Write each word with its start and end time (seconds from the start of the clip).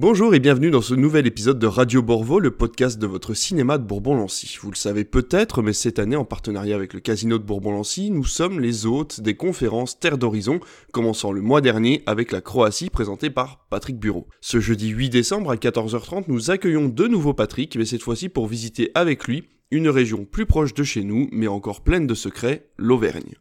Bonjour 0.00 0.32
et 0.32 0.38
bienvenue 0.38 0.70
dans 0.70 0.80
ce 0.80 0.94
nouvel 0.94 1.26
épisode 1.26 1.58
de 1.58 1.66
Radio 1.66 2.02
Borvo, 2.02 2.38
le 2.38 2.52
podcast 2.52 3.00
de 3.00 3.06
votre 3.08 3.34
cinéma 3.34 3.78
de 3.78 3.82
Bourbon-Lancy. 3.82 4.56
Vous 4.62 4.70
le 4.70 4.76
savez 4.76 5.02
peut-être, 5.04 5.60
mais 5.60 5.72
cette 5.72 5.98
année, 5.98 6.14
en 6.14 6.24
partenariat 6.24 6.76
avec 6.76 6.94
le 6.94 7.00
Casino 7.00 7.36
de 7.36 7.42
Bourbon-Lancy, 7.42 8.12
nous 8.12 8.22
sommes 8.22 8.60
les 8.60 8.86
hôtes 8.86 9.20
des 9.20 9.34
conférences 9.34 9.98
Terre 9.98 10.16
d'Horizon, 10.16 10.60
commençant 10.92 11.32
le 11.32 11.40
mois 11.40 11.60
dernier 11.60 12.04
avec 12.06 12.30
la 12.30 12.40
Croatie 12.40 12.90
présentée 12.90 13.28
par 13.28 13.66
Patrick 13.70 13.98
Bureau. 13.98 14.28
Ce 14.40 14.60
jeudi 14.60 14.90
8 14.90 15.10
décembre 15.10 15.50
à 15.50 15.56
14h30, 15.56 16.26
nous 16.28 16.52
accueillons 16.52 16.88
de 16.88 17.08
nouveau 17.08 17.34
Patrick, 17.34 17.74
mais 17.74 17.84
cette 17.84 18.02
fois-ci 18.02 18.28
pour 18.28 18.46
visiter 18.46 18.92
avec 18.94 19.26
lui 19.26 19.48
une 19.72 19.88
région 19.88 20.24
plus 20.24 20.46
proche 20.46 20.74
de 20.74 20.84
chez 20.84 21.02
nous, 21.02 21.26
mais 21.32 21.48
encore 21.48 21.80
pleine 21.80 22.06
de 22.06 22.14
secrets, 22.14 22.68
l'Auvergne. 22.76 23.34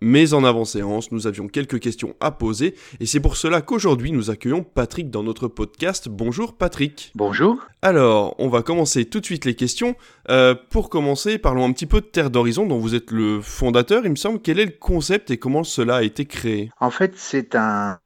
Mais 0.00 0.34
en 0.34 0.44
avant-séance, 0.44 1.10
nous 1.12 1.26
avions 1.26 1.48
quelques 1.48 1.80
questions 1.80 2.14
à 2.20 2.30
poser 2.30 2.74
et 3.00 3.06
c'est 3.06 3.20
pour 3.20 3.36
cela 3.36 3.62
qu'aujourd'hui 3.62 4.12
nous 4.12 4.30
accueillons 4.30 4.62
Patrick 4.62 5.10
dans 5.10 5.22
notre 5.22 5.48
podcast. 5.48 6.08
Bonjour 6.08 6.56
Patrick. 6.56 7.12
Bonjour. 7.14 7.66
Alors, 7.82 8.34
on 8.38 8.48
va 8.48 8.62
commencer 8.62 9.04
tout 9.04 9.20
de 9.20 9.24
suite 9.24 9.44
les 9.44 9.54
questions. 9.54 9.94
Euh, 10.28 10.54
pour 10.70 10.90
commencer, 10.90 11.38
parlons 11.38 11.64
un 11.64 11.72
petit 11.72 11.86
peu 11.86 12.00
de 12.00 12.06
Terre 12.06 12.30
d'Horizon 12.30 12.66
dont 12.66 12.78
vous 12.78 12.94
êtes 12.94 13.10
le 13.10 13.40
fondateur, 13.40 14.04
il 14.04 14.10
me 14.10 14.16
semble. 14.16 14.40
Quel 14.40 14.58
est 14.58 14.64
le 14.64 14.72
concept 14.72 15.30
et 15.30 15.38
comment 15.38 15.62
cela 15.62 15.96
a 15.96 16.02
été 16.02 16.24
créé? 16.24 16.70
En 16.80 16.90
fait, 16.90 17.12
c'est 17.16 17.54
un, 17.54 17.98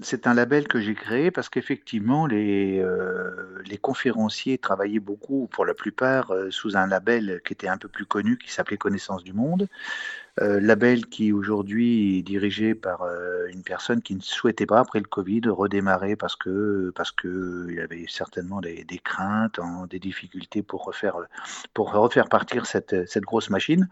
c'est 0.00 0.26
un 0.26 0.34
label 0.34 0.66
que 0.66 0.80
j'ai 0.80 0.94
créé 0.94 1.30
parce 1.30 1.48
qu'effectivement, 1.48 2.26
les, 2.26 2.78
euh, 2.80 3.30
les 3.66 3.78
conférenciers 3.78 4.58
travaillaient 4.58 4.98
beaucoup, 4.98 5.48
pour 5.52 5.66
la 5.66 5.74
plupart, 5.74 6.30
euh, 6.32 6.50
sous 6.50 6.76
un 6.76 6.86
label 6.86 7.40
qui 7.44 7.52
était 7.52 7.68
un 7.68 7.76
peu 7.76 7.88
plus 7.88 8.06
connu, 8.06 8.38
qui 8.38 8.50
s'appelait 8.50 8.78
Connaissance 8.78 9.24
du 9.24 9.32
Monde. 9.32 9.68
Euh, 10.40 10.60
label 10.60 11.06
qui 11.06 11.30
aujourd'hui 11.30 12.18
est 12.18 12.22
dirigé 12.22 12.74
par 12.74 13.02
euh, 13.02 13.46
une 13.52 13.62
personne 13.62 14.00
qui 14.00 14.14
ne 14.14 14.22
souhaitait 14.22 14.64
pas, 14.64 14.80
après 14.80 14.98
le 14.98 15.04
Covid, 15.04 15.42
redémarrer 15.48 16.16
parce 16.16 16.36
que 16.36 16.90
parce 16.94 17.12
que 17.12 17.66
il 17.70 17.78
avait 17.80 18.06
certainement 18.08 18.62
des, 18.62 18.86
craintes, 19.04 19.58
hein, 19.58 19.86
des 19.90 19.98
difficultés 19.98 20.62
pour 20.62 20.84
refaire 20.84 21.16
pour 21.74 21.92
refaire 21.92 22.30
partir 22.30 22.64
cette, 22.64 23.06
cette 23.06 23.24
grosse 23.24 23.50
machine. 23.50 23.90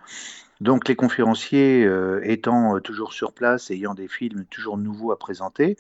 Donc 0.61 0.89
les 0.89 0.97
conférenciers 0.97 1.85
euh, 1.85 2.21
étant 2.23 2.81
toujours 2.81 3.13
sur 3.13 3.33
place, 3.33 3.71
ayant 3.71 3.95
des 3.95 4.09
films 4.09 4.45
toujours 4.51 4.77
nouveaux 4.77 5.11
à 5.13 5.19
présenter, 5.19 5.77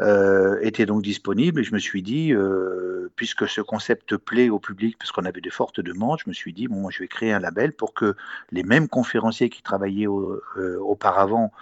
euh, 0.00 0.58
était 0.60 0.86
donc 0.86 1.02
disponible 1.02 1.60
et 1.60 1.64
je 1.64 1.72
me 1.72 1.78
suis 1.78 2.02
dit, 2.02 2.32
euh, 2.32 3.12
puisque 3.14 3.48
ce 3.48 3.60
concept 3.60 4.16
plaît 4.16 4.48
au 4.48 4.58
public, 4.58 4.98
puisqu'on 4.98 5.24
avait 5.24 5.40
de 5.40 5.50
fortes 5.50 5.80
demandes, 5.80 6.18
je 6.24 6.28
me 6.28 6.34
suis 6.34 6.52
dit, 6.52 6.66
bon, 6.66 6.90
je 6.90 6.98
vais 7.00 7.06
créer 7.06 7.32
un 7.32 7.38
label 7.38 7.72
pour 7.72 7.94
que 7.94 8.16
les 8.50 8.64
mêmes 8.64 8.88
conférenciers 8.88 9.50
qui 9.50 9.62
travaillaient 9.62 10.08
euh, 10.08 10.78
auparavant 10.80 11.52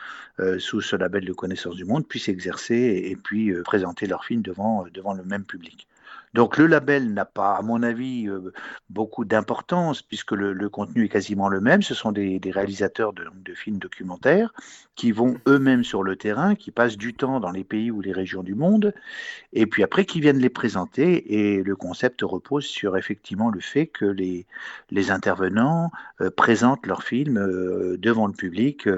sous 0.58 0.80
ce 0.80 0.96
label 0.96 1.24
de 1.26 1.32
connaissance 1.32 1.76
du 1.76 1.84
monde 1.84 2.08
puissent 2.08 2.28
exercer 2.28 2.74
et, 2.74 3.10
et 3.10 3.16
puis 3.16 3.52
présenter 3.62 4.06
leurs 4.06 4.24
films 4.24 4.42
devant, 4.42 4.86
devant 4.92 5.12
le 5.12 5.22
même 5.22 5.44
public. 5.44 5.86
Donc 6.34 6.56
le 6.56 6.66
label 6.66 7.12
n'a 7.12 7.26
pas, 7.26 7.56
à 7.56 7.62
mon 7.62 7.82
avis, 7.82 8.26
euh, 8.26 8.52
beaucoup 8.88 9.26
d'importance 9.26 10.00
puisque 10.00 10.32
le, 10.32 10.68
contenu 10.70 11.04
est 11.04 11.08
quasiment 11.08 11.48
le 11.48 11.60
même. 11.60 11.82
Ce 11.82 11.94
sont 11.94 12.10
des, 12.10 12.40
réalisateurs 12.44 13.12
de, 13.12 13.54
films 13.54 13.78
documentaires 13.78 14.54
qui 14.94 15.12
vont 15.12 15.36
eux-mêmes 15.46 15.84
sur 15.84 16.02
le 16.02 16.16
terrain, 16.16 16.54
qui 16.54 16.70
passent 16.70 16.96
du 16.96 17.12
temps 17.12 17.38
dans 17.38 17.50
les 17.50 17.64
pays 17.64 17.90
ou 17.90 18.00
les 18.00 18.12
régions 18.12 18.42
du 18.42 18.54
monde, 18.54 18.94
et 19.52 19.66
puis 19.66 19.82
après 19.82 20.06
qui 20.06 20.20
viennent 20.20 20.38
les 20.38 20.48
présenter. 20.50 21.34
Et 21.34 21.62
le 21.62 21.76
concept 21.76 22.22
repose 22.22 22.64
sur 22.64 22.96
effectivement 22.96 23.50
le 23.50 23.60
fait 23.60 23.86
que 23.86 24.06
les, 24.06 24.46
intervenants 25.10 25.90
euh, 26.20 26.30
présentent 26.30 26.86
leurs 26.86 27.02
films 27.02 27.38
euh, 27.38 27.96
devant 27.98 28.26
le 28.26 28.32
public 28.32 28.88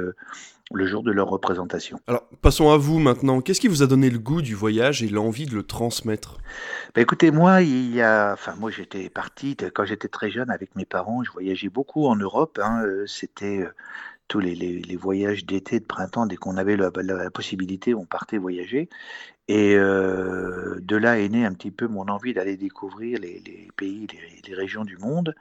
le 0.75 0.87
jour 0.87 1.03
de 1.03 1.13
leur 1.13 1.29
représentation. 1.29 2.01
Alors, 2.07 2.25
passons 2.43 2.71
à 2.71 2.77
vous 2.77 2.99
maintenant. 2.99 3.41
Qu'est-ce 3.41 3.61
qui 3.61 3.69
vous 3.69 3.83
a 3.83 3.87
donné 3.87 4.11
le 4.11 4.19
goût 4.19 4.43
du 4.43 4.55
voyage 4.55 5.03
et 5.03 5.09
l'envie 5.09 5.47
de 5.47 5.55
le 5.55 5.63
transmettre? 5.63 6.39
Ben 6.95 7.03
Écoutez, 7.03 7.31
moi, 7.31 7.63
il 7.63 7.95
y 7.95 8.03
a, 8.03 8.33
enfin, 8.33 8.55
moi, 8.59 8.71
j'étais 8.71 9.09
parti 9.09 9.57
quand 9.75 9.85
j'étais 9.85 10.09
très 10.09 10.31
jeune 10.31 10.51
avec 10.51 10.75
mes 10.77 10.85
parents. 10.85 11.23
Je 11.25 11.33
voyageais 11.33 11.69
beaucoup 11.69 12.07
en 12.07 12.17
Europe. 12.17 12.59
Hein. 12.63 12.83
Euh, 12.85 13.07
c'était 13.07 13.61
euh, 13.61 13.75
tous 14.29 14.41
les, 14.41 14.55
les, 14.55 14.97
voyages 14.97 15.45
d'été, 15.45 15.81
de 15.81 15.85
printemps, 15.85 16.27
dès 16.27 16.37
qu'on 16.37 16.57
avait 16.57 16.77
la, 16.77 16.91
la, 16.97 17.31
possibilité, 17.31 17.95
on 17.95 18.07
partait 18.07 18.39
voyager. 18.39 18.89
Et 19.47 19.75
euh, 19.77 20.81
de 20.81 20.97
là 20.97 21.19
est 21.19 21.29
née 21.29 21.45
un 21.45 21.53
petit 21.53 21.71
peu 21.71 21.87
mon 21.87 22.09
envie 22.09 22.33
d'aller 22.33 22.57
découvrir 22.57 23.19
les, 23.21 23.69
pays, 23.77 24.07
les, 24.47 24.55
régions 24.55 24.85
du 24.85 24.97
monde. 24.97 25.35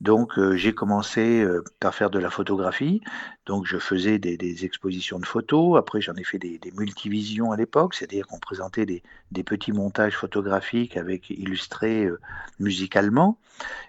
Donc 0.00 0.36
euh, 0.38 0.56
j'ai 0.56 0.74
commencé 0.74 1.42
euh, 1.42 1.62
par 1.78 1.94
faire 1.94 2.10
de 2.10 2.18
la 2.18 2.30
photographie. 2.30 3.00
Donc 3.46 3.64
je 3.64 3.78
faisais 3.78 4.18
des, 4.18 4.64
expositions 4.64 5.20
de 5.20 5.26
photos. 5.26 5.78
Après 5.78 6.00
j'en 6.00 6.14
ai 6.14 6.24
fait 6.24 6.38
des, 6.38 6.58
multivisions 6.76 7.52
à 7.52 7.56
l'époque, 7.56 7.94
c'est-à-dire 7.94 8.26
qu'on 8.26 8.40
présentait 8.40 8.84
des, 8.84 9.02
petits 9.44 9.72
montages 9.72 10.16
photographiques 10.16 10.96
avec 10.96 11.30
illustrés 11.30 12.08
musicalement. 12.58 13.38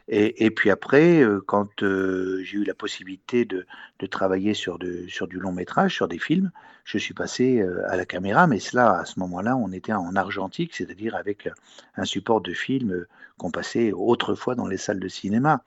Et, 0.08 0.52
puis 0.52 0.70
après, 0.70 1.24
quand 1.48 1.82
j'ai 1.82 2.58
eu 2.58 2.64
la 2.64 2.74
possibilité 2.74 3.44
de, 3.44 3.66
travailler 4.10 4.54
sur 4.54 4.78
du 4.78 5.40
long 5.40 5.52
métrage, 5.52 5.96
sur 5.96 6.08
des 6.08 6.20
films, 6.20 6.52
je 6.86 6.98
suis 6.98 7.14
passé 7.14 7.66
à 7.88 7.98
la 7.98 8.06
caméra. 8.06 8.48
Mais 8.48 8.60
cela, 8.60 9.00
à 9.00 9.06
ce 9.06 9.20
moment-là, 9.20 9.47
on 9.56 9.72
était 9.72 9.94
en 9.94 10.16
argentique, 10.16 10.76
c'est-à-dire 10.76 11.16
avec 11.16 11.50
un 11.96 12.06
support 12.06 12.42
de 12.42 12.54
film 12.54 12.92
euh, 12.92 13.08
qu'on 13.38 13.52
passait 13.52 13.92
autrefois 13.92 14.56
dans 14.56 14.68
les 14.68 14.78
salles 14.78 15.00
de 15.00 15.08
cinéma. 15.08 15.64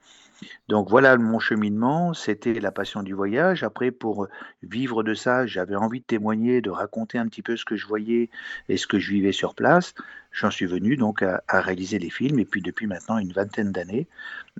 Donc 0.67 0.89
voilà 0.89 1.17
mon 1.17 1.39
cheminement, 1.39 2.13
c'était 2.13 2.59
la 2.59 2.71
passion 2.71 3.03
du 3.03 3.13
voyage. 3.13 3.63
Après, 3.63 3.91
pour 3.91 4.27
vivre 4.63 5.03
de 5.03 5.13
ça, 5.13 5.45
j'avais 5.45 5.75
envie 5.75 5.99
de 5.99 6.05
témoigner, 6.05 6.61
de 6.61 6.69
raconter 6.69 7.17
un 7.17 7.27
petit 7.27 7.43
peu 7.43 7.55
ce 7.55 7.65
que 7.65 7.75
je 7.75 7.85
voyais 7.85 8.29
et 8.67 8.77
ce 8.77 8.87
que 8.87 8.99
je 8.99 9.11
vivais 9.11 9.31
sur 9.31 9.53
place. 9.53 9.93
J'en 10.31 10.49
suis 10.49 10.65
venu 10.65 10.97
donc 10.97 11.21
à, 11.21 11.41
réaliser 11.49 11.99
les 11.99 12.09
films 12.09 12.39
et 12.39 12.45
puis 12.45 12.61
depuis 12.61 12.87
maintenant 12.87 13.17
une 13.17 13.33
vingtaine 13.33 13.71
d'années, 13.71 14.07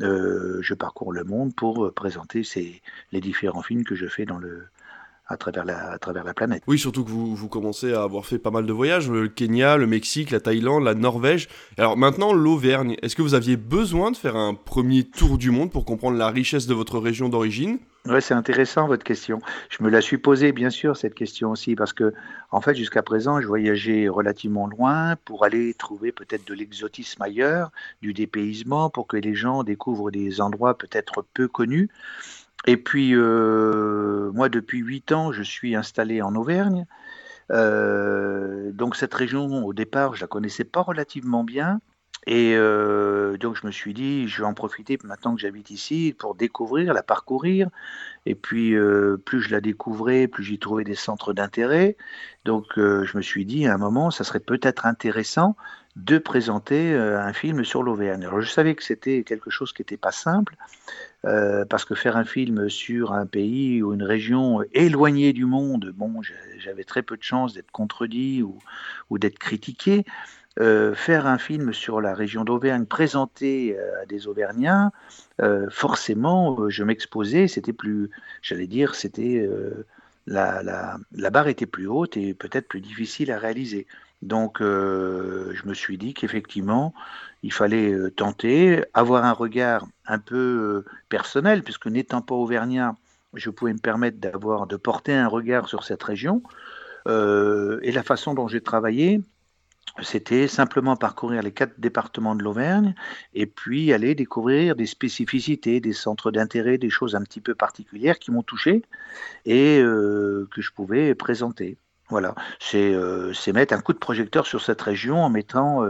euh, 0.02 0.60
je 0.62 0.74
parcours 0.74 1.14
le 1.14 1.24
monde 1.24 1.56
pour 1.56 1.92
présenter 1.94 2.44
ces, 2.44 2.82
les 3.12 3.22
différents 3.22 3.64
films 3.64 3.84
que 3.84 3.96
je 3.96 4.08
fais 4.08 4.26
dans 4.26 4.38
le, 4.38 4.68
à 5.28 5.38
travers 5.38 5.66
la, 5.66 5.92
à 5.92 5.98
travers 5.98 6.24
la 6.24 6.34
planète. 6.34 6.64
Oui, 6.68 6.78
surtout 6.78 7.06
que 7.06 7.10
vous, 7.10 7.36
vous 7.36 7.48
commencez 7.48 7.94
à 7.94 8.04
avoir 8.04 8.26
fait 8.26 8.40
pas 8.40 8.52
mal 8.52 8.66
de 8.66 8.74
voyages, 8.74 9.10
le 9.10 9.28
Kenya, 9.28 9.78
le 9.78 9.88
Mexique, 9.88 10.32
la 10.32 10.40
Thaïlande, 10.40 10.84
la 10.84 10.94
Norvège. 10.94 11.48
Alors 11.78 11.98
maintenant, 11.98 12.34
l'Auvergne, 12.34 12.98
est-ce 13.02 13.16
que 13.16 13.22
vous 13.22 13.34
aviez 13.34 13.58
besoin 13.58 14.12
de 14.12 14.18
faire 14.18 14.36
un 14.36 14.54
premier 14.54 15.04
tour 15.04 15.38
du 15.38 15.52
monde 15.52 15.72
pour 15.72 15.86
comprendre 15.86 16.18
la 16.18 16.30
richesse 16.30 16.68
de 16.68 16.74
votre 16.74 17.00
région 17.00 17.30
d'origine? 17.30 17.80
Ouais, 18.08 18.20
c'est 18.20 18.34
intéressant 18.34 18.88
votre 18.88 19.04
question. 19.04 19.42
Je 19.70 19.84
me 19.84 19.90
la 19.90 20.02
suis 20.02 20.18
posée, 20.18 20.52
bien 20.54 20.72
sûr, 20.72 20.98
cette 20.98 21.14
question 21.14 21.52
aussi, 21.52 21.76
parce 21.76 21.94
que, 21.94 22.16
en 22.50 22.60
fait, 22.60 22.74
jusqu'à 22.74 23.04
présent, 23.04 23.40
je 23.40 23.46
voyageais 23.46 24.08
relativement 24.08 24.66
loin 24.66 25.16
pour 25.24 25.46
aller 25.46 25.76
trouver 25.76 26.12
peut-être 26.12 26.48
de 26.48 26.56
l'exotisme 26.56 27.22
ailleurs, 27.22 27.72
du 28.02 28.14
dépaysement, 28.14 28.90
pour 28.90 29.06
que 29.06 29.18
les 29.18 29.36
gens 29.36 29.64
découvrent 29.64 30.10
des 30.10 30.42
endroits 30.42 30.76
peut-être 30.76 31.24
peu 31.36 31.48
connus. 31.48 31.90
Et 32.68 32.78
puis, 32.78 33.16
euh, 33.16 34.32
moi, 34.34 34.50
depuis 34.50 34.80
huit 34.80 35.12
ans, 35.12 35.32
je 35.32 35.44
suis 35.44 35.76
installé 35.76 36.22
en 36.22 36.36
Auvergne. 36.36 36.86
Euh, 37.52 38.72
donc, 38.72 38.96
cette 38.96 39.14
région, 39.14 39.66
au 39.66 39.74
départ, 39.74 40.16
je 40.16 40.22
la 40.22 40.28
connaissais 40.28 40.64
pas 40.64 40.82
relativement 40.82 41.44
bien. 41.44 41.82
Et 42.28 42.54
euh, 42.56 43.36
donc, 43.38 43.56
je 43.60 43.66
me 43.66 43.72
suis 43.72 43.96
dit, 43.96 44.28
je 44.28 44.44
vais 44.44 44.48
en 44.48 44.54
profiter 44.54 45.00
maintenant 45.04 45.34
que 45.34 45.42
j'habite 45.42 45.72
ici 45.72 46.16
pour 46.18 46.36
découvrir, 46.36 46.94
la 46.94 47.02
parcourir. 47.02 47.70
Et 48.28 48.36
puis, 48.36 48.76
plus 49.26 49.42
je 49.42 49.50
la 49.50 49.60
découvrais, 49.60 50.28
plus 50.28 50.44
j'y 50.44 50.60
trouvais 50.60 50.84
des 50.84 50.96
centres 50.96 51.34
d'intérêt. 51.34 51.98
Donc, 52.46 52.66
je 52.76 53.18
me 53.18 53.24
suis 53.24 53.46
dit, 53.46 53.66
à 53.66 53.74
un 53.74 53.78
moment, 53.78 54.12
ça 54.12 54.24
serait 54.24 54.40
peut-être 54.40 54.86
intéressant 54.86 55.56
de 55.96 56.18
présenter 56.18 56.94
euh, 56.94 57.20
un 57.22 57.34
film 57.34 57.64
sur 57.64 57.84
l'Auvergne. 57.84 58.24
Alors, 58.24 58.42
je 58.42 58.50
savais 58.50 58.76
que 58.76 58.84
c'était 58.84 59.24
quelque 59.24 59.50
chose 59.50 59.74
qui 59.74 59.82
n'était 59.82 59.98
pas 59.98 60.12
simple, 60.12 60.56
euh, 61.26 61.66
parce 61.66 61.86
que 61.86 61.96
faire 61.96 62.18
un 62.18 62.24
film 62.24 62.70
sur 62.70 63.14
un 63.14 63.26
pays 63.26 63.84
ou 63.84 63.94
une 63.94 64.04
région 64.04 64.62
éloignée 64.74 65.34
du 65.34 65.46
monde, 65.46 65.92
bon, 65.96 66.22
j'avais 66.58 66.84
très 66.84 67.02
peu 67.02 67.18
de 67.18 67.24
chances 67.24 67.54
d'être 67.54 67.72
contredit 67.72 68.44
ou, 68.44 69.18
d'être 69.18 69.40
critiqué. 69.40 70.06
Euh, 70.60 70.94
faire 70.94 71.28
un 71.28 71.38
film 71.38 71.72
sur 71.72 72.02
la 72.02 72.14
région 72.14 72.44
d'Auvergne 72.44 72.86
présenté 72.86 73.78
à 74.02 74.06
des 74.06 74.28
Auvergnats, 74.28 74.92
forcément, 75.70 76.70
je 76.70 76.84
m'exposais, 76.84 77.48
c'était 77.48 77.74
plus, 77.74 78.10
j'allais 78.42 78.68
dire, 78.68 78.96
c'était 78.96 79.50
la, 80.28 80.98
barre 81.32 81.48
était 81.48 81.66
plus 81.66 81.88
haute 81.88 82.18
et 82.18 82.34
peut-être 82.34 82.68
plus 82.68 82.82
difficile 82.82 83.32
à 83.32 83.40
réaliser. 83.40 83.88
Donc, 84.22 84.58
je 84.60 85.68
me 85.68 85.74
suis 85.74 85.98
dit 85.98 86.14
qu'effectivement, 86.14 86.94
il 87.44 87.52
fallait 87.52 87.96
tenter, 88.12 88.84
avoir 88.94 89.26
un 89.26 89.32
regard 89.34 89.88
un 90.06 90.20
peu 90.20 90.86
personnel, 91.10 91.64
puisque 91.64 91.88
n'étant 91.88 92.22
pas 92.22 92.36
auvergnat, 92.36 92.96
je 93.34 93.50
pouvais 93.50 93.74
me 93.74 93.80
permettre 93.80 94.20
d'avoir, 94.20 94.68
de 94.68 94.76
porter 94.76 95.14
un 95.14 95.28
regard 95.28 95.68
sur 95.68 95.84
cette 95.84 96.04
région. 96.04 96.44
et 97.08 97.92
la 97.92 98.04
façon 98.04 98.34
dont 98.36 98.48
j'ai 98.48 98.62
travaillé, 98.62 99.22
c'était 100.02 100.48
simplement 100.48 100.96
parcourir 100.96 101.42
les 101.44 101.52
quatre 101.52 101.80
départements 101.80 102.36
de 102.36 102.44
l'Auvergne 102.44 102.96
et 103.34 103.46
puis 103.46 103.92
aller 103.94 104.16
découvrir 104.16 104.76
des 104.76 104.86
spécificités, 104.86 105.80
des 105.82 105.94
centres 105.94 106.32
d'intérêt, 106.32 106.78
des 106.78 106.90
choses 106.90 107.16
un 107.16 107.22
petit 107.24 107.42
peu 107.42 107.56
particulières 107.56 108.18
qui 108.18 108.32
m'ont 108.32 108.44
touché 108.44 108.84
et 109.46 109.80
euh, 109.80 110.48
que 110.52 110.62
je 110.62 110.72
pouvais 110.72 111.14
présenter. 111.14 111.78
Voilà, 112.12 112.36
c'est 112.60 113.54
mettre 113.54 113.74
un 113.74 113.80
coup 113.80 113.94
de 113.94 113.98
projecteur 113.98 114.46
sur 114.46 114.62
cette 114.62 114.82
région 114.82 115.24
en 115.24 115.30
mettant 115.30 115.86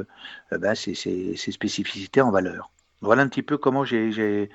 ben, 0.52 0.76
ses, 0.76 1.36
spécificités 1.36 2.22
en 2.22 2.32
valeur. 2.32 2.70
Voilà 3.02 3.24
un 3.24 3.28
petit 3.28 3.42
peu 3.42 3.58
comment 3.58 3.84
j'ai 3.84 4.50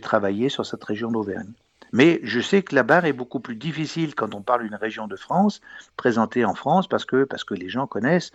travaillé 0.00 0.48
sur 0.48 0.64
cette 0.64 0.82
région 0.82 1.12
d'Auvergne. 1.12 1.52
Mais 1.92 2.20
je 2.22 2.40
sais 2.40 2.62
que 2.62 2.74
la 2.74 2.82
barre 2.82 3.04
est 3.04 3.12
beaucoup 3.12 3.40
plus 3.40 3.56
difficile 3.56 4.14
quand 4.14 4.34
on 4.34 4.42
parle 4.42 4.62
d'une 4.62 4.74
région 4.74 5.06
de 5.06 5.16
France, 5.16 5.60
présentée 5.96 6.44
en 6.44 6.54
France, 6.54 6.88
parce 6.88 7.04
que, 7.04 7.24
parce 7.24 7.44
que 7.44 7.54
les 7.54 7.68
gens 7.68 7.86
connaissent, 7.86 8.32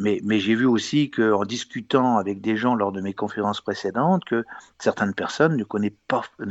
mais, 0.00 0.40
j'ai 0.40 0.54
vu 0.54 0.66
aussi 0.66 1.10
qu'en 1.10 1.44
discutant 1.44 2.18
avec 2.18 2.40
des 2.40 2.56
gens 2.56 2.74
lors 2.74 2.92
de 2.92 3.00
mes 3.00 3.12
conférences 3.12 3.60
précédentes, 3.60 4.24
que 4.24 4.44
certaines 4.78 5.14
personnes 5.14 5.56
ne, 5.56 5.64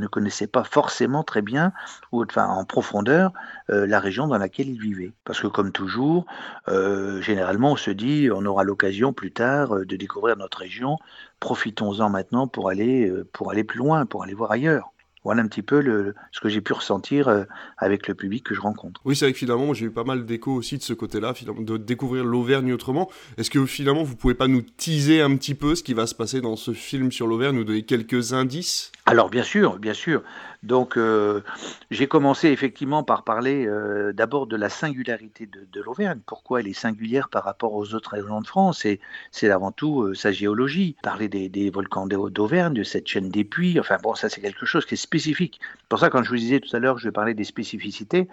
connaissaient 0.08 0.48
pas, 0.48 0.64
forcément 0.64 1.24
très 1.24 1.42
bien, 1.42 1.74
ou 2.12 2.24
en 2.36 2.66
profondeur, 2.66 3.34
euh, 3.70 3.88
la 3.88 4.00
région 4.00 4.28
dans 4.28 4.38
laquelle 4.38 4.70
ils 4.70 4.80
vivaient. 4.80 5.14
Parce 5.26 5.40
que 5.40 5.48
comme 5.48 5.72
toujours, 5.72 6.26
euh, 6.68 7.22
généralement, 7.22 7.74
on 7.74 7.78
se 7.78 7.92
dit, 7.92 8.30
on 8.34 8.46
aura 8.46 8.64
l'occasion 8.64 9.14
plus 9.14 9.32
tard 9.32 9.76
euh, 9.76 9.86
de 9.86 9.96
découvrir 9.96 10.38
notre 10.38 10.60
région. 10.60 10.98
Profitons-en 11.40 12.10
maintenant 12.10 12.48
pour 12.48 12.70
aller, 12.70 13.12
pour 13.34 13.52
aller 13.52 13.64
plus 13.64 13.80
loin, 13.80 14.06
pour 14.06 14.24
aller 14.24 14.34
voir 14.34 14.52
ailleurs. 14.52 14.92
Voilà 15.24 15.42
un 15.42 15.48
petit 15.48 15.62
peu 15.62 15.82
le, 15.82 16.16
ce 16.32 16.40
que 16.40 16.48
j'ai 16.48 16.62
pu 16.62 16.74
ressentir 16.74 17.28
euh, 17.28 17.44
avec 17.78 18.08
le 18.08 18.16
public 18.16 18.46
que 18.46 18.56
je 18.56 18.62
rencontre. 18.62 19.02
Oui, 19.04 19.16
c'est 19.16 19.26
vrai 19.26 19.34
que 19.34 19.38
finalement, 19.38 19.74
j'ai 19.74 19.88
eu 19.88 19.92
pas 19.92 20.06
mal 20.06 20.26
d'échos 20.26 20.54
aussi 20.54 20.78
de 20.78 20.84
ce 20.84 20.94
côté-là, 20.94 21.34
de 21.60 21.78
découvrir 21.78 22.24
l'Auvergne 22.24 22.72
autrement. 22.72 23.10
Est-ce 23.38 23.50
que 23.50 23.66
finalement, 23.66 24.04
vous 24.04 24.16
pouvez 24.16 24.34
pas 24.34 24.48
nous 24.48 24.62
teaser 24.62 25.22
un 25.22 25.36
petit 25.36 25.56
peu 25.56 25.76
ce 25.76 25.84
qui 25.84 25.94
va 25.94 26.08
se 26.08 26.16
passer 26.16 26.40
dans 26.40 26.56
ce 26.56 26.72
film 26.72 27.12
sur 27.12 27.28
l'Auvergne, 27.28 27.58
nous 27.58 27.66
donner 27.66 27.84
quelques 27.84 28.34
indices? 28.34 28.92
Alors, 29.06 29.30
bien 29.30 29.44
sûr, 29.44 29.78
bien 29.78 29.94
sûr. 29.94 30.24
Donc, 30.62 30.98
euh, 30.98 31.42
j'ai 31.90 32.08
commencé 32.08 32.50
effectivement 32.50 33.04
par 33.04 33.24
parler 33.24 33.66
euh, 33.66 34.12
d'abord 34.12 34.46
de 34.46 34.58
la 34.58 34.68
singularité 34.68 35.48
de, 35.48 35.82
l'Auvergne. 35.82 36.20
Pourquoi 36.26 36.60
elle 36.60 36.68
est 36.68 36.74
singulière 36.74 37.30
par 37.30 37.46
rapport 37.46 37.74
aux 37.74 37.94
autres 37.94 38.12
régions 38.12 38.42
de 38.42 38.48
France? 38.48 38.84
Et 38.86 39.00
c'est 39.32 39.50
avant 39.50 39.72
tout 39.72 40.02
euh, 40.02 40.14
sa 40.14 40.34
géologie. 40.34 40.98
Parler 41.02 41.30
des, 41.30 41.70
volcans 41.70 42.08
d'Auvergne, 42.08 42.74
de 42.74 42.84
cette 42.84 43.08
chaîne 43.08 43.30
des 43.30 43.46
puits. 43.46 43.80
Enfin, 43.80 43.98
bon, 44.04 44.16
ça, 44.16 44.28
c'est 44.28 44.42
quelque 44.42 44.66
chose 44.66 44.86
qui 44.86 44.96
est 44.96 44.98
spécifique. 44.98 45.62
Pour 45.88 46.00
ça, 46.00 46.10
quand 46.10 46.24
je 46.24 46.30
vous 46.30 46.36
disais 46.36 46.60
tout 46.60 46.76
à 46.76 46.80
l'heure, 46.80 46.98
je 46.98 47.06
vais 47.06 47.14
parler 47.14 47.34
des 47.34 47.46
spécificités. 47.46 48.28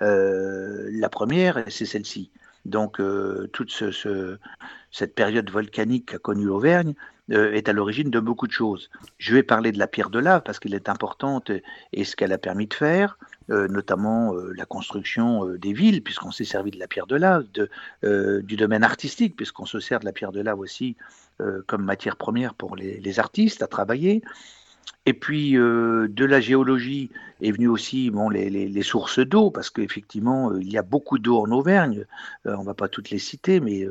la 0.00 1.08
première, 1.08 1.64
c'est 1.68 1.86
celle-ci. 1.86 2.30
Donc, 2.64 3.00
toute 3.52 3.70
cette 4.92 5.14
période 5.14 5.50
volcanique 5.50 6.06
qu'a 6.06 6.18
connue 6.18 6.44
l'Auvergne, 6.44 6.94
euh, 7.30 7.52
est 7.52 7.68
à 7.68 7.72
l'origine 7.72 8.10
de 8.10 8.20
beaucoup 8.20 8.46
de 8.46 8.52
choses. 8.52 8.90
Je 9.18 9.32
vais 9.32 9.42
parler 9.42 9.72
de 9.72 9.78
la 9.78 9.86
pierre 9.86 10.10
de 10.10 10.18
lave 10.18 10.42
parce 10.42 10.58
qu'elle 10.58 10.74
est 10.74 10.88
importante 10.88 11.50
et 11.92 12.04
ce 12.04 12.16
qu'elle 12.16 12.32
a 12.32 12.38
permis 12.38 12.66
de 12.66 12.74
faire, 12.74 13.16
euh, 13.50 13.68
notamment 13.68 14.34
euh, 14.34 14.52
la 14.56 14.66
construction 14.66 15.46
des 15.46 15.72
villes, 15.72 16.02
puisqu'on 16.02 16.32
s'est 16.32 16.44
servi 16.44 16.72
de 16.72 16.78
la 16.78 16.88
pierre 16.88 17.06
de 17.06 17.16
lave, 17.16 17.46
du 18.02 18.56
domaine 18.56 18.84
artistique, 18.84 19.36
puisqu'on 19.36 19.66
se 19.66 19.80
sert 19.80 20.00
de 20.00 20.04
la 20.04 20.12
pierre 20.12 20.32
de 20.32 20.40
lave 20.40 20.58
aussi 20.58 20.96
comme 21.66 21.84
matière 21.84 22.16
première 22.16 22.54
pour 22.54 22.76
les 22.76 23.18
artistes 23.18 23.62
à 23.62 23.66
travailler. 23.66 24.22
Et 25.04 25.14
puis 25.14 25.56
euh, 25.56 26.06
de 26.08 26.24
la 26.24 26.40
géologie 26.40 27.10
est 27.40 27.50
venu 27.50 27.66
aussi 27.66 28.12
les, 28.30 28.82
sources 28.82 29.18
d'eau, 29.18 29.50
parce 29.50 29.68
qu'effectivement, 29.68 30.50
euh, 30.52 30.60
il 30.60 30.70
y 30.70 30.78
a 30.78 30.82
beaucoup 30.82 31.18
d'eau 31.18 31.40
en 31.40 31.50
Auvergne, 31.50 32.04
euh, 32.46 32.54
on 32.56 32.60
ne 32.60 32.66
va 32.66 32.74
pas 32.74 32.88
toutes 32.88 33.10
les 33.10 33.18
citer, 33.18 33.58
mais 33.58 33.84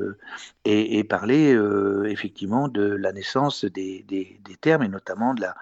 et, 0.63 1.03
parler 1.03 1.57
effectivement 2.05 2.69
de 2.69 2.83
la 2.83 3.11
naissance 3.11 3.65
des, 3.65 4.05
des, 4.07 4.39
termes, 4.61 4.83
et 4.83 4.87
notamment 4.87 5.33
de 5.33 5.41
la, 5.41 5.55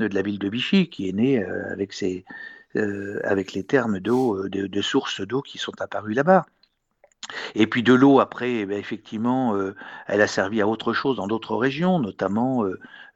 de 0.00 0.06
la 0.06 0.22
ville 0.22 0.38
de 0.38 0.48
Vichy, 0.48 0.90
qui 0.90 1.08
est 1.08 1.12
née 1.12 1.42
avec, 1.44 1.94
ses, 1.94 2.24
avec 2.74 3.54
les 3.54 3.64
termes 3.64 4.00
d'eau, 4.00 4.48
de, 4.48 4.66
de 4.66 4.82
sources 4.82 5.22
d'eau 5.22 5.40
qui 5.40 5.56
sont 5.56 5.80
apparus 5.80 6.14
là-bas. 6.14 6.44
Et 7.54 7.66
puis 7.66 7.82
de 7.82 7.94
l'eau, 7.94 8.20
après, 8.20 8.52
eh 8.52 8.66
ben, 8.66 8.78
effectivement, 8.78 9.54
elle 10.06 10.20
a 10.20 10.26
servi 10.26 10.60
à 10.60 10.68
autre 10.68 10.92
chose 10.92 11.16
dans 11.16 11.26
d'autres 11.26 11.56
régions, 11.56 11.98
notamment 11.98 12.64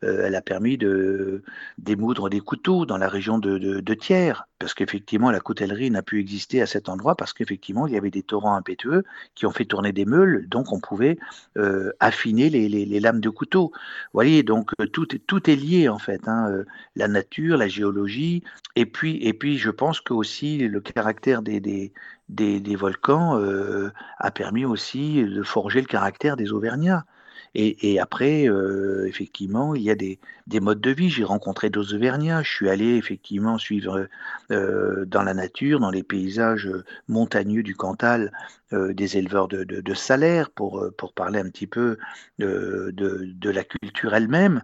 euh, 0.05 0.25
elle 0.27 0.35
a 0.35 0.43
permis 0.43 0.77
de 0.77 1.43
démoudre 1.79 2.29
des 2.29 2.41
couteaux 2.41 2.87
dans 2.87 2.99
la 2.99 3.09
région 3.09 3.39
de, 3.39 3.59
de, 3.59 3.95
Thiers, 3.95 4.35
parce 4.59 4.75
qu'effectivement 4.75 5.31
la 5.31 5.41
coutellerie 5.41 5.91
n'a 5.91 6.03
pu 6.03 6.21
exister 6.21 6.61
à 6.61 6.67
cet 6.67 6.89
endroit 6.89 7.17
parce 7.17 7.33
qu'effectivement 7.33 7.87
il 7.87 7.95
y 7.95 7.97
avait 7.97 8.11
des 8.11 8.23
torrents 8.23 8.57
impétueux 8.57 9.05
qui 9.35 9.47
ont 9.47 9.51
fait 9.51 9.65
tourner 9.65 9.93
des 9.93 10.05
meules, 10.05 10.49
donc 10.49 10.73
on 10.73 10.81
pouvait 10.81 11.17
euh, 11.57 11.93
affiner 12.01 12.51
les, 12.51 13.01
lames 13.01 13.21
de 13.21 13.31
couteau. 13.31 13.71
Vous 13.73 14.11
voyez, 14.15 14.43
donc 14.43 14.71
euh, 14.81 14.87
tout, 14.87 15.07
tout 15.07 15.51
est 15.51 15.57
lié 15.57 15.89
en 15.89 15.99
fait, 15.99 16.29
hein, 16.29 16.65
la 16.97 17.09
nature, 17.09 17.57
la 17.57 17.69
géologie, 17.69 18.43
et 18.77 18.87
puis, 18.87 19.17
et 19.23 19.33
puis 19.33 19.59
je 19.59 19.71
pense 19.71 20.01
que 20.01 20.13
aussi 20.13 20.59
le 20.59 20.81
caractère 20.81 21.43
des, 21.43 21.93
des, 22.29 22.77
volcans 22.77 23.41
a 24.19 24.31
permis 24.31 24.65
aussi 24.65 25.23
de 25.23 25.43
forger 25.43 25.81
le 25.81 25.87
caractère 25.87 26.37
des 26.37 26.53
Auvergnats. 26.53 27.05
Et, 27.57 28.01
après, 28.01 28.49
euh, 28.49 29.07
effectivement, 29.07 29.77
il 29.77 29.83
y 29.83 29.91
a 29.91 29.95
des, 29.95 30.19
modes 30.61 30.81
de 30.81 30.91
vie. 30.91 31.09
J'ai 31.09 31.23
rencontré 31.23 31.71
d'autres 31.71 31.95
Auvergnats. 31.95 32.43
Je 32.43 32.51
suis 32.51 32.69
allé 32.69 32.97
effectivement 32.97 33.59
suivre 33.59 34.09
euh, 34.51 35.05
dans 35.05 35.23
la 35.23 35.35
nature, 35.35 35.79
dans 35.79 35.93
les 35.93 36.03
paysages 36.03 36.69
montagneux 37.07 37.63
du 37.63 37.77
Cantal, 37.77 38.33
euh, 38.73 38.93
des 38.93 39.19
éleveurs 39.19 39.47
de, 39.47 39.95
salaires 39.95 40.51
pour, 40.51 40.91
parler 41.15 41.39
un 41.39 41.49
petit 41.49 41.69
peu 41.69 41.97
de 42.39 43.51
la 43.51 43.63
culture 43.63 44.15
elle-même. 44.15 44.61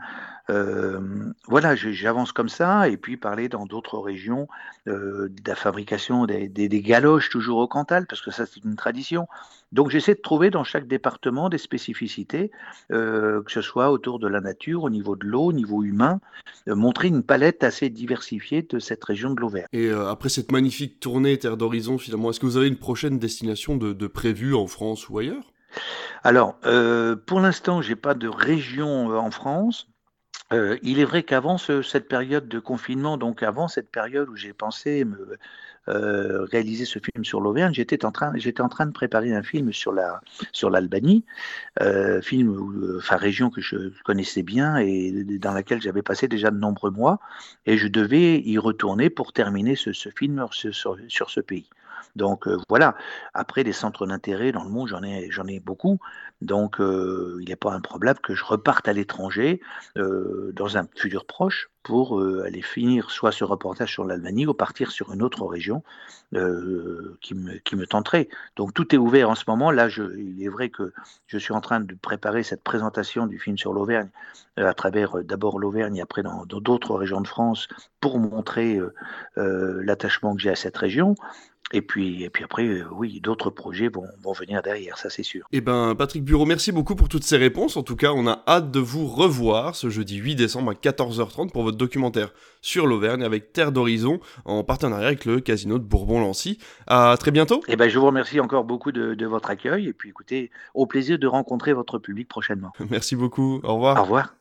Voilà, 0.48 1.76
j'avance 1.76 2.32
comme 2.32 2.48
ça, 2.48 2.88
et 2.88 2.96
puis 2.96 3.16
parler 3.16 3.48
dans 3.48 3.66
d'autres 3.66 3.98
régions 3.98 4.48
de 4.86 5.30
la 5.46 5.54
fabrication 5.54 6.26
des, 6.26 6.48
des, 6.48 6.68
des, 6.68 6.80
galoches 6.80 7.30
toujours 7.30 7.58
au 7.58 7.68
Cantal, 7.68 8.06
parce 8.06 8.20
que 8.20 8.30
ça 8.30 8.46
c'est 8.46 8.64
une 8.64 8.76
tradition. 8.76 9.28
Donc 9.72 9.90
j'essaie 9.90 10.14
de 10.14 10.20
trouver 10.20 10.50
dans 10.50 10.64
chaque 10.64 10.88
département 10.88 11.48
des 11.48 11.58
spécificités, 11.58 12.50
euh, 12.90 13.42
que 13.42 13.52
ce 13.52 13.62
soit 13.62 13.90
autour 13.90 14.18
de 14.18 14.26
la 14.26 14.40
nature, 14.40 14.82
au 14.82 14.90
niveau 14.90 15.14
de 15.14 15.24
l'eau, 15.26 15.44
au 15.44 15.52
niveau 15.52 15.84
humain, 15.84 16.20
euh, 16.68 16.74
montrer 16.74 17.08
une 17.08 17.22
palette 17.22 17.62
assez 17.62 17.88
diversifiée 17.88 18.62
de 18.62 18.78
cette 18.80 19.04
région 19.04 19.30
de 19.30 19.40
l'Auvergne. 19.40 19.68
Et 19.72 19.86
euh, 19.86 20.08
après 20.08 20.28
cette 20.28 20.50
magnifique 20.50 20.98
tournée 20.98 21.38
Terre 21.38 21.56
d'Horizon, 21.56 21.98
finalement, 21.98 22.30
est-ce 22.30 22.40
que 22.40 22.46
vous 22.46 22.56
avez 22.56 22.68
une 22.68 22.78
prochaine 22.78 23.18
destination 23.18 23.76
de, 23.76 23.92
de 23.92 24.06
prévue 24.08 24.54
en 24.54 24.66
France 24.66 25.08
ou 25.08 25.18
ailleurs? 25.18 25.44
Alors, 26.24 26.56
pour 27.26 27.40
l'instant, 27.40 27.80
j'ai 27.80 27.94
pas 27.94 28.14
de 28.14 28.26
région 28.26 29.16
en 29.16 29.30
France. 29.30 29.89
Il 30.82 30.98
est 30.98 31.04
vrai 31.04 31.22
qu'avant 31.22 31.58
cette 31.58 32.08
période 32.08 32.48
de 32.48 32.58
confinement, 32.58 33.16
donc 33.16 33.42
avant 33.42 33.68
cette 33.68 33.90
période 33.90 34.28
où 34.28 34.36
j'ai 34.36 34.52
pensé 34.52 35.04
me, 35.04 35.38
euh, 35.88 36.44
réaliser 36.44 36.84
ce 36.84 36.98
film 36.98 37.24
sur 37.24 37.40
l'Auvergne, 37.40 37.72
j'étais 37.72 38.04
en 38.04 38.12
train, 38.12 38.32
j'étais 38.36 38.60
en 38.60 38.68
train 38.68 38.84
de 38.84 38.92
préparer 38.92 39.34
un 39.34 39.42
film 39.42 39.72
sur 39.72 39.92
la 39.92 40.20
sur 40.52 40.68
l'Albanie, 40.68 41.24
euh, 41.80 42.20
film, 42.20 42.50
euh, 42.50 42.98
enfin 42.98 43.16
région 43.16 43.48
que 43.48 43.62
je 43.62 43.76
connaissais 44.04 44.42
bien 44.42 44.76
et 44.76 45.10
dans 45.38 45.52
laquelle 45.52 45.80
j'avais 45.80 46.02
passé 46.02 46.28
déjà 46.28 46.50
de 46.50 46.58
nombreux 46.58 46.90
mois, 46.90 47.18
et 47.64 47.78
je 47.78 47.88
devais 47.88 48.40
y 48.40 48.58
retourner 48.58 49.08
pour 49.08 49.32
terminer 49.32 49.74
ce, 49.74 49.92
film 50.10 50.46
sur, 50.50 51.30
ce 51.30 51.40
pays. 51.40 51.68
Donc 52.16 52.48
voilà. 52.68 52.94
Après 53.34 53.64
des 53.64 53.72
centres 53.72 54.06
d'intérêt 54.06 54.52
dans 54.52 54.64
le 54.64 54.70
monde, 54.70 54.88
j'en 54.88 55.02
ai 55.02 55.30
j'en 55.30 55.46
ai 55.46 55.60
beaucoup. 55.60 55.98
Donc 56.40 56.76
il 56.78 57.44
n'est 57.48 57.56
pas 57.56 57.72
improbable 57.72 58.20
que 58.20 58.34
je 58.34 58.44
reparte 58.44 58.88
à 58.88 58.92
l'étranger 58.92 59.60
dans 59.96 60.76
un 60.76 60.86
futur 60.96 61.24
proche 61.24 61.70
pour 61.82 62.20
euh, 62.20 62.44
aller 62.46 62.62
finir 62.62 63.10
soit 63.10 63.32
ce 63.32 63.44
reportage 63.44 63.92
sur 63.92 64.04
l'Allemagne 64.04 64.46
ou 64.46 64.54
partir 64.54 64.90
sur 64.90 65.12
une 65.12 65.22
autre 65.22 65.46
région 65.46 65.82
euh, 66.34 67.16
qui, 67.22 67.34
me, 67.34 67.86
tenterait. 67.86 68.28
Donc 68.56 68.74
tout 68.74 68.94
est 68.94 68.98
ouvert 68.98 69.30
en 69.30 69.34
ce 69.34 69.44
moment. 69.48 69.70
Là, 69.70 69.88
il 69.88 70.42
est 70.42 70.48
vrai 70.48 70.68
que 70.68 70.92
je 71.26 71.38
suis 71.38 71.54
en 71.54 71.60
train 71.60 71.80
de 71.80 71.94
préparer 71.94 72.42
cette 72.42 72.62
présentation 72.62 73.26
du 73.26 73.38
film 73.38 73.56
sur 73.56 73.72
l'Auvergne 73.72 74.10
euh, 74.58 74.68
à 74.68 74.74
travers 74.74 75.24
d'abord 75.24 75.58
l'Auvergne 75.58 75.96
et 75.96 76.02
après 76.02 76.22
dans 76.22 76.44
d'autres 76.44 76.94
régions 76.94 77.22
de 77.22 77.28
France 77.28 77.66
pour 78.00 78.18
montrer 78.18 78.78
l'attachement 79.36 80.34
que 80.34 80.40
j'ai 80.40 80.50
à 80.50 80.56
cette 80.56 80.76
région. 80.76 81.14
Et 81.72 81.82
puis, 81.82 82.24
et 82.24 82.30
puis 82.30 82.42
après, 82.42 82.66
euh, 82.66 82.84
oui, 82.90 83.20
d'autres 83.20 83.50
projets 83.50 83.88
vont, 83.88 84.04
vont, 84.22 84.32
venir 84.32 84.60
derrière, 84.62 84.98
ça 84.98 85.08
c'est 85.08 85.22
sûr. 85.22 85.46
Eh 85.52 85.60
ben, 85.60 85.94
Patrick 85.94 86.24
Bureau, 86.24 86.44
merci 86.44 86.72
beaucoup 86.72 86.96
pour 86.96 87.08
toutes 87.08 87.22
ces 87.22 87.36
réponses. 87.36 87.76
En 87.76 87.82
tout 87.82 87.96
cas, 87.96 88.10
on 88.12 88.26
a 88.26 88.42
hâte 88.48 88.70
de 88.70 88.80
vous 88.80 89.06
revoir 89.06 89.76
ce 89.76 89.88
jeudi 89.88 90.16
8 90.16 90.34
décembre 90.34 90.72
à 90.72 90.74
14h30 90.74 91.50
pour 91.50 91.62
votre 91.62 91.76
documentaire 91.76 92.32
sur 92.60 92.86
l'Auvergne 92.86 93.22
avec 93.22 93.52
Terre 93.52 93.70
d'Horizon 93.70 94.20
en 94.44 94.64
partenariat 94.64 95.08
avec 95.08 95.24
le 95.24 95.40
Casino 95.40 95.78
de 95.78 95.84
Bourbon-Lancy. 95.84 96.58
À 96.86 97.16
très 97.18 97.30
bientôt. 97.30 97.62
Eh 97.68 97.76
ben, 97.76 97.88
je 97.88 97.98
vous 97.98 98.06
remercie 98.06 98.40
encore 98.40 98.64
beaucoup 98.64 98.90
de, 98.90 99.14
de 99.14 99.26
votre 99.26 99.50
accueil 99.50 99.86
et 99.86 99.92
puis 99.92 100.10
écoutez, 100.10 100.50
au 100.74 100.86
plaisir 100.86 101.18
de 101.18 101.26
rencontrer 101.26 101.72
votre 101.72 101.98
public 101.98 102.28
prochainement. 102.28 102.72
Merci 102.90 103.14
beaucoup. 103.14 103.60
Au 103.62 103.74
revoir. 103.74 103.98
Au 103.98 104.02
revoir. 104.02 104.39